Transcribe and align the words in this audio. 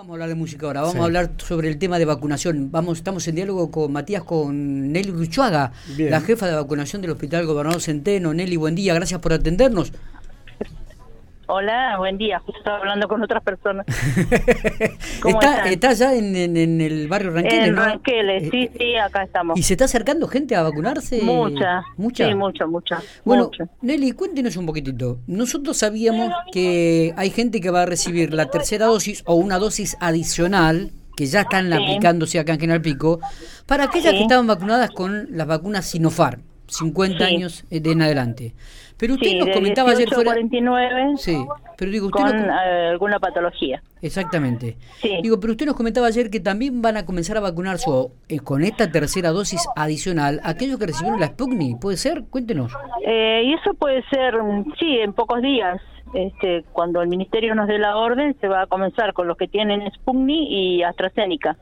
vamos 0.00 0.12
a 0.12 0.14
hablar 0.14 0.28
de 0.30 0.34
música 0.34 0.64
ahora, 0.64 0.80
vamos 0.80 0.96
a 0.96 1.04
hablar 1.04 1.30
sobre 1.36 1.68
el 1.68 1.78
tema 1.78 1.98
de 1.98 2.06
vacunación. 2.06 2.70
Vamos, 2.70 2.96
estamos 2.96 3.28
en 3.28 3.34
diálogo 3.34 3.70
con 3.70 3.92
Matías, 3.92 4.22
con 4.22 4.90
Nelly 4.90 5.10
Ruchuaga, 5.10 5.72
la 5.98 6.22
jefa 6.22 6.46
de 6.46 6.54
vacunación 6.54 7.02
del 7.02 7.10
Hospital 7.10 7.44
Gobernador 7.44 7.82
Centeno. 7.82 8.32
Nelly, 8.32 8.56
buen 8.56 8.74
día, 8.74 8.94
gracias 8.94 9.20
por 9.20 9.34
atendernos. 9.34 9.92
Hola, 11.48 11.98
buen 11.98 12.16
día. 12.16 12.38
Justo 12.38 12.58
estaba 12.58 12.78
hablando 12.78 13.08
con 13.08 13.22
otras 13.22 13.42
personas. 13.42 13.84
¿Cómo 15.20 15.40
está, 15.40 15.68
está 15.68 15.92
ya 15.92 16.14
en, 16.14 16.36
el 16.36 17.08
barrio 17.08 17.30
Ranqueles, 17.30 17.68
En 17.68 17.76
Ranqueles, 17.76 18.50
sí, 18.50 18.64
eh, 18.64 18.72
sí, 18.78 18.96
acá 18.96 19.22
estamos. 19.22 19.58
¿Y 19.58 19.62
se 19.62 19.74
está 19.74 19.84
acercando 19.84 20.26
gente 20.28 20.56
a 20.56 20.62
vacunarse? 20.62 21.22
Mucha. 21.22 21.82
¿Mucha? 21.96 22.28
Sí, 22.28 22.34
mucha, 22.34 22.66
mucha. 22.66 23.02
Bueno, 23.24 23.50
Nelly, 23.82 24.12
cuéntenos 24.12 24.56
un 24.56 24.66
poquitito. 24.66 25.18
Nosotros 25.26 25.76
sabíamos 25.76 26.32
que 26.52 27.12
hay 27.16 27.30
gente 27.30 27.60
que 27.60 27.70
va 27.70 27.82
a 27.82 27.86
recibir 27.86 28.32
la 28.34 28.46
tercera 28.50 28.86
dosis 28.86 29.22
o 29.26 29.34
una 29.34 29.58
dosis 29.58 29.96
adicional 30.00 30.90
que 31.16 31.26
ya 31.26 31.42
están 31.42 31.70
aplicándose 31.70 32.38
acá 32.38 32.54
en 32.54 32.60
General 32.60 32.80
Pico, 32.80 33.20
para 33.66 33.84
aquellas 33.84 34.14
que 34.14 34.22
estaban 34.22 34.46
vacunadas 34.46 34.90
con 34.90 35.28
las 35.30 35.46
vacunas 35.46 35.84
Sinopharm. 35.84 36.40
50 36.66 37.24
años 37.24 37.64
de 37.68 37.90
en 37.90 38.00
adelante. 38.00 38.54
Pero 39.00 39.14
usted 39.14 39.38
nos 39.38 39.48
comentaba 39.48 39.92
ayer 39.92 40.08
fuera... 40.10 40.32
49 40.32 41.14
sí, 41.16 41.42
pero 41.78 41.90
digo, 41.90 42.06
usted 42.08 42.20
con 42.20 42.38
eh, 42.38 42.88
alguna 42.90 43.18
patología. 43.18 43.82
Exactamente. 44.02 44.76
Digo, 45.22 45.40
pero 45.40 45.52
usted 45.52 45.64
nos 45.64 45.74
comentaba 45.74 46.06
ayer 46.06 46.28
que 46.28 46.38
también 46.38 46.82
van 46.82 46.98
a 46.98 47.06
comenzar 47.06 47.38
a 47.38 47.40
vacunarse 47.40 47.90
eh, 48.28 48.40
con 48.40 48.62
esta 48.62 48.92
tercera 48.92 49.30
dosis 49.30 49.66
adicional 49.74 50.40
aquellos 50.44 50.78
que 50.78 50.86
recibieron 50.86 51.18
la 51.18 51.28
Sputnik, 51.28 51.80
¿puede 51.80 51.96
ser? 51.96 52.24
Cuéntenos. 52.28 52.72
Eh, 53.06 53.42
y 53.46 53.54
eso 53.54 53.72
puede 53.72 54.02
ser, 54.10 54.34
sí, 54.78 54.98
en 54.98 55.14
pocos 55.14 55.40
días. 55.40 55.80
Este, 56.12 56.64
cuando 56.72 57.00
el 57.00 57.08
ministerio 57.08 57.54
nos 57.54 57.68
dé 57.68 57.78
la 57.78 57.96
orden, 57.96 58.36
se 58.38 58.48
va 58.48 58.62
a 58.62 58.66
comenzar 58.66 59.14
con 59.14 59.26
los 59.26 59.38
que 59.38 59.48
tienen 59.48 59.90
Sputnik 59.92 60.46
y 60.50 60.82
AstraZeneca. 60.82 61.56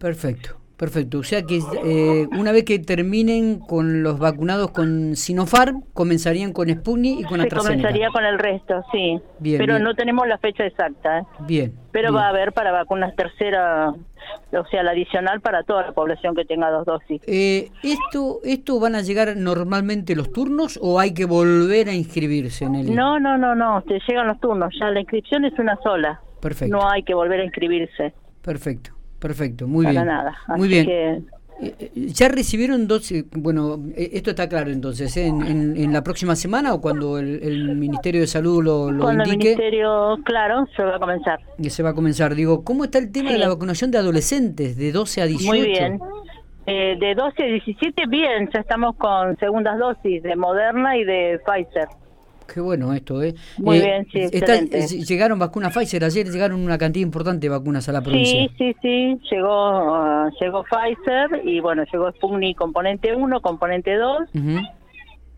Perfecto. 0.00 0.65
Perfecto, 0.76 1.20
o 1.20 1.22
sea 1.22 1.42
que 1.42 1.58
eh, 1.84 2.26
una 2.38 2.52
vez 2.52 2.64
que 2.64 2.78
terminen 2.78 3.60
con 3.60 4.02
los 4.02 4.18
vacunados 4.18 4.72
con 4.72 5.16
Sinopharm, 5.16 5.82
comenzarían 5.94 6.52
con 6.52 6.68
Sputnik 6.68 7.20
y 7.20 7.24
con 7.24 7.40
Se 7.40 7.48
comenzaría 7.48 8.10
con 8.10 8.26
el 8.26 8.38
resto, 8.38 8.84
sí. 8.92 9.18
Bien, 9.38 9.58
Pero 9.58 9.78
no 9.78 9.94
tenemos 9.94 10.28
la 10.28 10.36
fecha 10.36 10.66
exacta. 10.66 11.20
¿eh? 11.20 11.22
Bien. 11.46 11.74
Pero 11.92 12.12
va 12.12 12.26
a 12.26 12.28
haber 12.28 12.52
para 12.52 12.72
vacunas 12.72 13.16
tercera, 13.16 13.88
o 13.88 14.66
sea, 14.70 14.82
la 14.82 14.90
adicional 14.90 15.40
para 15.40 15.62
toda 15.62 15.86
la 15.86 15.92
población 15.92 16.34
que 16.34 16.44
tenga 16.44 16.70
dos 16.70 16.84
dosis. 16.84 17.22
Eh, 17.26 17.70
¿esto, 17.82 18.40
¿Esto 18.44 18.78
van 18.78 18.96
a 18.96 19.00
llegar 19.00 19.34
normalmente 19.34 20.14
los 20.14 20.30
turnos 20.30 20.78
o 20.82 21.00
hay 21.00 21.14
que 21.14 21.24
volver 21.24 21.88
a 21.88 21.94
inscribirse 21.94 22.66
en 22.66 22.74
el...? 22.74 22.94
No, 22.94 23.18
no, 23.18 23.38
no, 23.38 23.54
no, 23.54 23.80
te 23.80 23.98
llegan 24.06 24.26
los 24.26 24.38
turnos, 24.40 24.74
ya 24.78 24.90
la 24.90 25.00
inscripción 25.00 25.46
es 25.46 25.58
una 25.58 25.78
sola. 25.82 26.20
Perfecto. 26.42 26.76
No 26.76 26.86
hay 26.86 27.02
que 27.02 27.14
volver 27.14 27.40
a 27.40 27.44
inscribirse. 27.44 28.12
Perfecto. 28.42 28.95
Perfecto, 29.26 29.66
muy 29.66 29.86
bien. 29.86 30.06
nada. 30.06 30.36
muy 30.56 30.68
bien. 30.68 30.88
Eh, 30.88 31.74
eh, 31.80 31.90
¿Ya 31.94 32.28
recibieron 32.28 32.86
dos? 32.86 33.10
Eh, 33.10 33.24
bueno, 33.32 33.80
esto 33.96 34.30
está 34.30 34.48
claro 34.48 34.70
entonces, 34.70 35.16
¿En, 35.16 35.42
en, 35.42 35.92
la 35.92 36.04
próxima 36.04 36.36
semana 36.36 36.72
o 36.72 36.80
cuando 36.80 37.18
el, 37.18 37.74
Ministerio 37.74 38.20
de 38.20 38.28
Salud 38.28 38.62
lo, 38.62 38.92
lo 38.92 39.02
cuando 39.02 39.24
el 39.24 39.30
Ministerio, 39.30 40.16
claro, 40.24 40.64
se 40.76 40.84
va 40.84 40.94
a 40.94 40.98
comenzar. 41.00 41.40
Y 41.58 41.70
se 41.70 41.82
va 41.82 41.90
a 41.90 41.94
comenzar. 41.94 42.36
Digo, 42.36 42.62
¿cómo 42.62 42.84
está 42.84 42.98
el 42.98 43.10
tema 43.10 43.32
de 43.32 43.38
la 43.38 43.48
vacunación 43.48 43.90
de 43.90 43.98
adolescentes 43.98 44.76
de 44.76 44.92
12 44.92 45.22
a 45.22 45.26
18? 45.26 45.48
Muy 45.48 45.66
bien. 45.66 45.98
de 46.66 47.14
12 47.16 47.42
a 47.42 47.46
17, 47.46 48.06
bien, 48.06 48.48
ya 48.54 48.60
estamos 48.60 48.94
con 48.94 49.36
segundas 49.38 49.76
dosis 49.78 50.22
de 50.22 50.36
Moderna 50.36 50.96
y 50.96 51.02
de 51.02 51.40
Pfizer. 51.44 51.88
Qué 52.52 52.60
bueno 52.60 52.92
esto, 52.92 53.22
¿eh? 53.22 53.34
Muy 53.58 53.78
eh, 53.78 54.06
bien, 54.12 54.30
sí, 54.86 55.04
Llegaron 55.04 55.38
vacunas 55.38 55.74
Pfizer, 55.74 56.04
ayer 56.04 56.26
llegaron 56.26 56.60
una 56.60 56.78
cantidad 56.78 57.04
importante 57.04 57.46
de 57.46 57.50
vacunas 57.50 57.88
a 57.88 57.92
la 57.92 58.02
provincia. 58.02 58.48
Sí, 58.48 58.54
sí, 58.56 58.76
sí, 58.82 59.20
llegó, 59.30 60.26
uh, 60.26 60.30
llegó 60.40 60.64
Pfizer 60.64 61.42
y 61.44 61.60
bueno, 61.60 61.84
llegó 61.92 62.10
Sputnik 62.12 62.56
componente 62.56 63.14
1, 63.14 63.40
componente 63.40 63.94
2. 63.96 64.28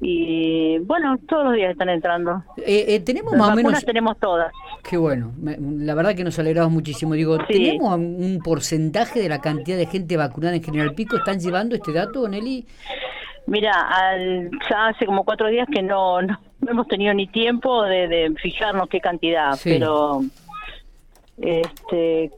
Y 0.00 0.78
bueno, 0.78 1.16
todos 1.28 1.46
los 1.46 1.54
días 1.54 1.72
están 1.72 1.88
entrando. 1.88 2.44
Eh, 2.58 2.84
eh, 2.88 3.00
tenemos 3.00 3.34
más 3.34 3.50
o 3.50 3.56
menos. 3.56 3.84
tenemos 3.84 4.16
todas. 4.18 4.52
Qué 4.88 4.96
bueno, 4.96 5.32
la 5.42 5.94
verdad 5.94 6.14
que 6.14 6.22
nos 6.22 6.38
alegramos 6.38 6.72
muchísimo. 6.72 7.14
Digo, 7.14 7.36
¿tenemos 7.38 7.96
un 7.96 8.40
porcentaje 8.44 9.20
de 9.20 9.28
la 9.28 9.40
cantidad 9.40 9.76
de 9.76 9.86
gente 9.86 10.16
vacunada 10.16 10.54
en 10.54 10.62
General 10.62 10.94
Pico? 10.94 11.16
¿Están 11.16 11.40
llevando 11.40 11.74
este 11.74 11.92
dato, 11.92 12.28
Nelly? 12.28 12.64
Mira, 13.46 13.72
al, 13.72 14.50
ya 14.70 14.88
hace 14.88 15.04
como 15.06 15.24
cuatro 15.24 15.48
días 15.48 15.66
que 15.72 15.82
no, 15.82 16.20
no, 16.22 16.38
hemos 16.66 16.86
tenido 16.88 17.14
ni 17.14 17.26
tiempo 17.26 17.82
de, 17.82 18.34
fijarnos 18.40 18.88
qué 18.88 19.00
cantidad, 19.00 19.58
pero 19.62 20.22
este 21.38 22.30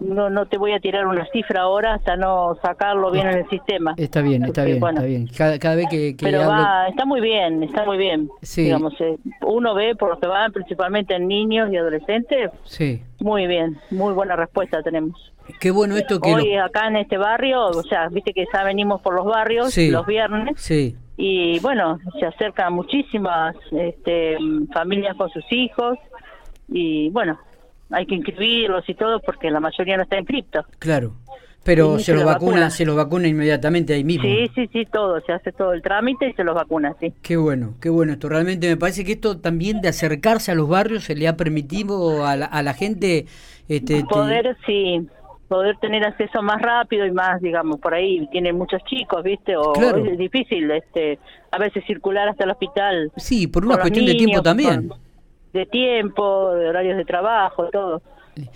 no 0.00 0.28
no 0.28 0.46
te 0.46 0.58
voy 0.58 0.72
a 0.72 0.80
tirar 0.80 1.06
una 1.06 1.24
cifra 1.26 1.62
ahora 1.62 1.94
hasta 1.94 2.16
no 2.16 2.56
sacarlo 2.62 3.10
bien 3.10 3.28
en 3.28 3.38
el 3.38 3.48
sistema. 3.48 3.94
Está 3.96 4.22
bien, 4.22 4.44
está 4.44 4.64
bien, 4.64 4.82
está 4.82 5.02
bien. 5.02 5.28
Cada, 5.28 5.74
vez 5.74 5.86
que, 5.88 6.16
Pero 6.18 6.48
va, 6.48 6.88
está 6.88 7.04
muy 7.04 7.20
bien, 7.20 7.62
está 7.62 7.84
muy 7.84 7.98
bien. 7.98 8.28
Digamos, 8.56 8.94
eh, 9.00 9.18
uno 9.42 9.74
ve 9.74 9.94
por 9.94 10.10
lo 10.10 10.18
que 10.18 10.26
van 10.26 10.52
principalmente 10.52 11.14
en 11.14 11.28
niños 11.28 11.70
y 11.72 11.76
adolescentes. 11.76 12.50
Sí. 12.64 13.02
Muy 13.20 13.46
bien, 13.46 13.78
muy 13.90 14.14
buena 14.14 14.34
respuesta 14.34 14.82
tenemos. 14.82 15.32
Qué 15.60 15.70
bueno 15.70 15.96
esto 15.96 16.20
que... 16.20 16.32
Hoy 16.32 16.56
acá 16.56 16.88
en 16.88 16.96
este 16.96 17.18
barrio, 17.18 17.66
o 17.66 17.82
sea, 17.82 18.08
viste 18.08 18.32
que 18.32 18.46
ya 18.52 18.64
venimos 18.64 19.00
por 19.02 19.14
los 19.14 19.26
barrios 19.26 19.76
los 19.76 20.06
viernes. 20.06 20.54
Sí. 20.60 20.96
Y 21.16 21.58
bueno, 21.60 21.98
se 22.18 22.26
acercan 22.26 22.72
muchísimas 22.72 23.54
este, 23.72 24.38
familias 24.72 25.16
con 25.16 25.28
sus 25.30 25.44
hijos 25.50 25.98
y 26.68 27.10
bueno, 27.10 27.38
hay 27.90 28.06
que 28.06 28.14
inscribirlos 28.14 28.88
y 28.88 28.94
todo 28.94 29.20
porque 29.20 29.50
la 29.50 29.60
mayoría 29.60 29.96
no 29.96 30.04
está 30.04 30.18
inscrito. 30.18 30.64
Claro. 30.78 31.12
Pero 31.62 31.98
se, 31.98 32.14
los 32.14 32.24
vacuna, 32.24 32.70
se 32.70 32.86
los 32.86 32.96
vacuna 32.96 33.28
inmediatamente 33.28 33.92
ahí 33.92 34.02
mismo. 34.02 34.24
Sí, 34.24 34.50
sí, 34.54 34.68
sí, 34.72 34.86
todo, 34.90 35.20
se 35.20 35.32
hace 35.32 35.52
todo 35.52 35.74
el 35.74 35.82
trámite 35.82 36.30
y 36.30 36.32
se 36.32 36.42
los 36.42 36.54
vacuna, 36.54 36.96
sí. 36.98 37.12
Qué 37.22 37.36
bueno, 37.36 37.74
qué 37.80 37.90
bueno 37.90 38.12
esto. 38.12 38.28
Realmente 38.30 38.66
me 38.68 38.76
parece 38.76 39.04
que 39.04 39.12
esto 39.12 39.38
también 39.38 39.82
de 39.82 39.88
acercarse 39.88 40.52
a 40.52 40.54
los 40.54 40.68
barrios 40.68 41.04
se 41.04 41.14
le 41.14 41.28
ha 41.28 41.36
permitido 41.36 42.26
a 42.26 42.36
la, 42.36 42.46
a 42.46 42.62
la 42.62 42.74
gente... 42.74 43.26
Este, 43.68 44.02
Poder, 44.04 44.56
sí, 44.66 45.06
poder 45.50 45.76
tener 45.78 46.04
acceso 46.04 46.42
más 46.42 46.62
rápido 46.62 47.04
y 47.04 47.10
más, 47.10 47.42
digamos, 47.42 47.80
por 47.80 47.92
ahí 47.92 48.24
tienen 48.30 48.56
muchos 48.56 48.84
chicos, 48.84 49.20
¿viste? 49.24 49.56
O 49.56 49.74
es 49.74 50.16
difícil 50.16 50.70
este 50.70 51.18
a 51.50 51.58
veces 51.58 51.84
circular 51.88 52.28
hasta 52.28 52.44
el 52.44 52.52
hospital. 52.52 53.10
Sí, 53.16 53.48
por 53.48 53.66
una 53.66 53.76
cuestión 53.76 54.06
de 54.06 54.14
tiempo 54.14 54.42
también. 54.42 54.90
De 55.52 55.66
tiempo, 55.66 56.52
de 56.52 56.68
horarios 56.68 56.96
de 56.96 57.04
trabajo, 57.04 57.68
todo. 57.70 58.00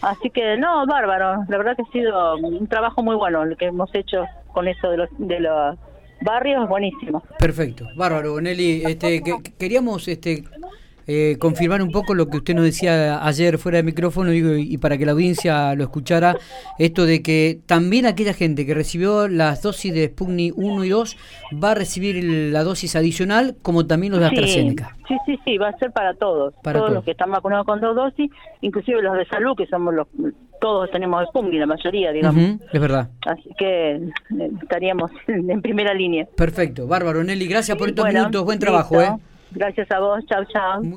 Así 0.02 0.30
que 0.30 0.56
no, 0.56 0.86
bárbaro, 0.86 1.44
la 1.48 1.58
verdad 1.58 1.76
que 1.76 1.82
ha 1.82 1.92
sido 1.92 2.36
un 2.36 2.66
trabajo 2.66 3.02
muy 3.02 3.16
bueno 3.16 3.42
el 3.42 3.56
que 3.56 3.66
hemos 3.66 3.94
hecho 3.94 4.24
con 4.52 4.68
eso 4.68 4.90
de 4.90 4.96
los 4.98 5.08
de 5.18 5.40
los 5.40 5.78
barrios, 6.20 6.68
buenísimo. 6.68 7.22
Perfecto, 7.38 7.86
bárbaro, 7.96 8.40
Nelly, 8.40 8.84
este 8.84 9.22
queríamos 9.58 10.08
este 10.08 10.44
eh, 11.06 11.36
confirmar 11.38 11.82
un 11.82 11.90
poco 11.90 12.14
lo 12.14 12.28
que 12.28 12.38
usted 12.38 12.54
nos 12.54 12.64
decía 12.64 13.24
ayer 13.26 13.58
fuera 13.58 13.76
de 13.76 13.82
micrófono 13.82 14.30
digo, 14.30 14.54
y 14.54 14.78
para 14.78 14.96
que 14.96 15.06
la 15.06 15.12
audiencia 15.12 15.74
lo 15.74 15.84
escuchara, 15.84 16.36
esto 16.78 17.06
de 17.06 17.22
que 17.22 17.60
también 17.66 18.06
aquella 18.06 18.32
gente 18.32 18.66
que 18.66 18.74
recibió 18.74 19.28
las 19.28 19.62
dosis 19.62 19.92
de 19.92 20.08
Sputnik 20.08 20.54
1 20.56 20.84
y 20.84 20.88
2 20.88 21.16
va 21.62 21.72
a 21.72 21.74
recibir 21.74 22.22
la 22.24 22.62
dosis 22.64 22.96
adicional 22.96 23.56
como 23.62 23.86
también 23.86 24.12
los 24.12 24.20
de 24.20 24.26
AstraZeneca. 24.26 24.96
Sí, 25.08 25.16
sí, 25.26 25.38
sí, 25.44 25.58
va 25.58 25.68
a 25.68 25.78
ser 25.78 25.92
para 25.92 26.14
todos, 26.14 26.54
para 26.62 26.78
todos, 26.78 26.92
los 26.92 27.04
que 27.04 27.10
están 27.10 27.30
vacunados 27.30 27.66
con 27.66 27.80
dos 27.80 27.94
dosis, 27.94 28.30
inclusive 28.62 29.02
los 29.02 29.16
de 29.16 29.26
salud, 29.26 29.56
que 29.56 29.66
somos 29.66 29.94
los 29.94 30.06
todos 30.60 30.90
tenemos 30.90 31.28
Sputnik, 31.28 31.60
la 31.60 31.66
mayoría, 31.66 32.10
digamos. 32.10 32.58
es 32.72 32.80
verdad. 32.80 33.10
Así 33.26 33.50
que 33.58 33.96
eh, 33.96 34.10
estaríamos 34.62 35.10
en 35.26 35.60
primera 35.60 35.92
línea. 35.92 36.26
Perfecto, 36.36 36.86
bárbaro, 36.86 37.22
Nelly, 37.22 37.46
gracias 37.46 37.76
por 37.76 37.88
estos 37.88 38.06
minutos, 38.06 38.44
buen 38.44 38.58
trabajo. 38.58 39.02
¿eh? 39.02 39.10
Gracias 39.50 39.90
a 39.90 40.00
vos, 40.00 40.24
chao, 40.26 40.44
chao. 40.46 40.82